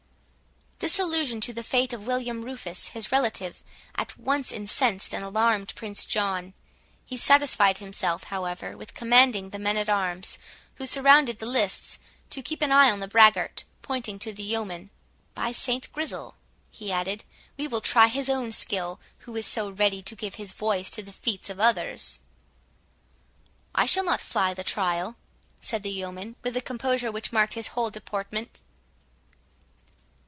This 0.93 0.97
allusion 0.97 1.39
to 1.41 1.53
the 1.53 1.63
fate 1.63 1.93
of 1.93 2.07
William 2.07 2.41
Rufus, 2.43 2.87
his 2.89 3.11
Relative, 3.11 3.61
at 3.95 4.17
once 4.17 4.51
incensed 4.51 5.13
and 5.13 5.23
alarmed 5.23 5.73
Prince 5.75 6.05
John. 6.05 6.55
He 7.05 7.17
satisfied 7.17 7.77
himself, 7.77 8.25
however, 8.25 8.75
with 8.75 8.95
commanding 8.95 9.51
the 9.51 9.59
men 9.59 9.77
at 9.77 9.89
arms, 9.89 10.39
who 10.75 10.87
surrounded 10.87 11.37
the 11.37 11.45
lists, 11.45 11.99
to 12.31 12.41
keep 12.41 12.63
an 12.63 12.71
eye 12.71 12.89
on 12.89 12.99
the 12.99 13.07
braggart, 13.07 13.63
pointing 13.83 14.17
to 14.19 14.33
the 14.33 14.41
yeoman. 14.43 14.89
"By 15.35 15.51
St 15.51 15.89
Grizzel," 15.93 16.33
he 16.71 16.91
added, 16.91 17.25
"we 17.57 17.67
will 17.67 17.79
try 17.81 18.07
his 18.07 18.27
own 18.27 18.51
skill, 18.51 18.99
who 19.19 19.35
is 19.35 19.45
so 19.45 19.69
ready 19.69 20.01
to 20.01 20.15
give 20.15 20.35
his 20.35 20.51
voice 20.51 20.89
to 20.91 21.03
the 21.03 21.13
feats 21.13 21.47
of 21.47 21.59
others!" 21.59 22.19
"I 23.75 23.85
shall 23.85 24.03
not 24.03 24.19
fly 24.19 24.55
the 24.55 24.63
trial," 24.63 25.15
said 25.61 25.83
the 25.83 25.91
yeoman, 25.91 26.35
with 26.41 26.55
the 26.55 26.61
composure 26.61 27.11
which 27.11 27.31
marked 27.31 27.53
his 27.53 27.67
whole 27.69 27.91
deportment. 27.91 28.61